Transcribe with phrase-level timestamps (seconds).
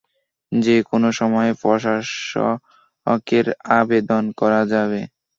[0.51, 3.45] যে-কোন সময় প্রশাসকের
[3.75, 5.01] আবেদন করা যাবে।